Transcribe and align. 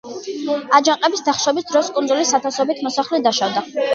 აჯანყების 0.77 1.21
დახშობის 1.27 1.67
დროს 1.73 1.91
კუნძულის 1.97 2.31
ათასობით 2.39 2.83
მოსახლე 2.87 3.23
დაშავდა. 3.29 3.63